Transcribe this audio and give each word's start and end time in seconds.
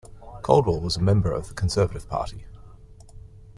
Coldwell 0.41 0.81
was 0.81 0.97
a 0.97 0.99
member 0.99 1.31
of 1.31 1.47
the 1.47 1.53
Conservative 1.53 2.09
Party. 2.09 2.47